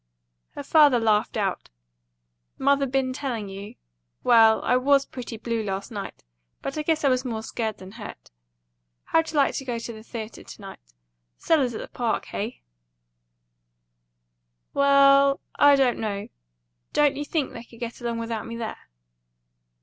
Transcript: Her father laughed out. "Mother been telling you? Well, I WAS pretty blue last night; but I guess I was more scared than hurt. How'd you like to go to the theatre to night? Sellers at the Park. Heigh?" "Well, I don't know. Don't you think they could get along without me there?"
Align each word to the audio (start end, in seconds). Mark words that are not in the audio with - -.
Her 0.55 0.63
father 0.63 0.97
laughed 0.97 1.37
out. 1.37 1.69
"Mother 2.57 2.87
been 2.87 3.13
telling 3.13 3.49
you? 3.49 3.75
Well, 4.23 4.63
I 4.63 4.75
WAS 4.75 5.05
pretty 5.05 5.37
blue 5.37 5.61
last 5.61 5.91
night; 5.91 6.23
but 6.63 6.75
I 6.75 6.81
guess 6.81 7.03
I 7.03 7.07
was 7.07 7.23
more 7.23 7.43
scared 7.43 7.77
than 7.77 7.91
hurt. 7.91 8.31
How'd 9.03 9.29
you 9.31 9.37
like 9.37 9.53
to 9.53 9.63
go 9.63 9.77
to 9.77 9.93
the 9.93 10.01
theatre 10.01 10.41
to 10.43 10.61
night? 10.61 10.79
Sellers 11.37 11.75
at 11.75 11.81
the 11.81 11.87
Park. 11.87 12.25
Heigh?" 12.31 12.61
"Well, 14.73 15.39
I 15.59 15.75
don't 15.75 15.99
know. 15.99 16.29
Don't 16.93 17.15
you 17.15 17.23
think 17.23 17.53
they 17.53 17.63
could 17.63 17.79
get 17.79 18.01
along 18.01 18.17
without 18.17 18.47
me 18.47 18.55
there?" 18.55 18.79